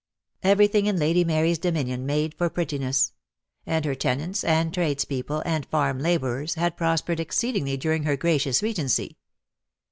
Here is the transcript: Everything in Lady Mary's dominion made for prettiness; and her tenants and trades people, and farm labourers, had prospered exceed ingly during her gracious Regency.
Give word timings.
Everything 0.41 0.87
in 0.87 0.97
Lady 0.97 1.23
Mary's 1.23 1.59
dominion 1.59 2.07
made 2.07 2.33
for 2.33 2.49
prettiness; 2.49 3.13
and 3.67 3.85
her 3.85 3.93
tenants 3.93 4.43
and 4.43 4.73
trades 4.73 5.05
people, 5.05 5.43
and 5.45 5.63
farm 5.67 5.99
labourers, 5.99 6.55
had 6.55 6.75
prospered 6.75 7.19
exceed 7.19 7.53
ingly 7.57 7.77
during 7.79 8.01
her 8.01 8.17
gracious 8.17 8.63
Regency. 8.63 9.19